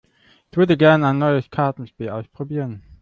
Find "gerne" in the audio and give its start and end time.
0.77-1.05